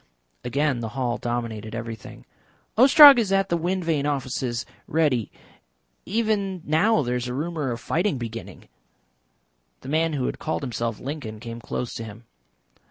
Again 0.43 0.79
the 0.79 0.89
hall 0.97 1.19
dominated 1.19 1.75
everything. 1.75 2.25
"Ostrog 2.75 3.19
is 3.19 3.31
at 3.31 3.49
the 3.49 3.55
wind 3.55 3.85
vane 3.85 4.07
offices 4.07 4.65
ready. 4.87 5.31
Even 6.07 6.63
now 6.65 7.03
there 7.03 7.17
is 7.17 7.27
a 7.27 7.35
rumour 7.35 7.69
of 7.69 7.79
fighting 7.79 8.17
beginning." 8.17 8.67
The 9.81 9.89
man 9.89 10.13
who 10.13 10.25
had 10.25 10.39
called 10.39 10.63
himself 10.63 10.99
Lincoln 10.99 11.39
came 11.39 11.61
close 11.61 11.93
to 11.93 12.03
him. 12.03 12.23